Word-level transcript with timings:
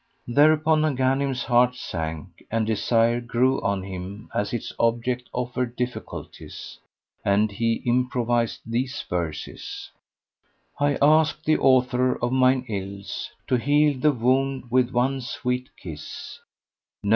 Thereupon 0.27 0.81
Ghanim's 0.97 1.43
heart 1.43 1.75
sank 1.75 2.43
and 2.49 2.65
desire 2.65 3.21
grew 3.21 3.61
on 3.61 3.83
him 3.83 4.31
as 4.33 4.51
its 4.51 4.73
object 4.79 5.29
offered 5.31 5.75
difficulties; 5.75 6.79
and 7.23 7.51
he 7.51 7.83
improvised 7.85 8.61
these 8.65 9.05
verses, 9.07 9.91
"I 10.79 10.97
asked 11.03 11.45
the 11.45 11.59
author 11.59 12.17
of 12.19 12.31
mine 12.31 12.65
ills 12.67 13.29
* 13.37 13.47
To 13.49 13.57
heal 13.59 13.95
the 13.95 14.11
wound 14.11 14.71
with 14.71 14.89
one 14.89 15.21
sweet 15.21 15.69
kiss: 15.79 16.39
No! 17.03 17.09